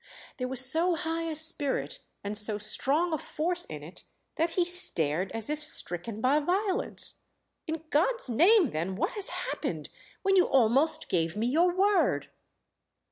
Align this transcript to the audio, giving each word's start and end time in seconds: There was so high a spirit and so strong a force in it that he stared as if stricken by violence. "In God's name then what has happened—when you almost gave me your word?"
There 0.37 0.47
was 0.47 0.65
so 0.65 0.95
high 0.95 1.29
a 1.29 1.35
spirit 1.35 1.99
and 2.23 2.35
so 2.35 2.57
strong 2.57 3.13
a 3.13 3.19
force 3.19 3.65
in 3.65 3.83
it 3.83 4.03
that 4.35 4.49
he 4.57 4.65
stared 4.65 5.31
as 5.31 5.47
if 5.47 5.63
stricken 5.63 6.21
by 6.21 6.39
violence. 6.39 7.19
"In 7.67 7.83
God's 7.91 8.27
name 8.27 8.71
then 8.71 8.95
what 8.95 9.11
has 9.11 9.29
happened—when 9.29 10.35
you 10.35 10.45
almost 10.47 11.07
gave 11.07 11.37
me 11.37 11.45
your 11.45 11.71
word?" 11.75 12.29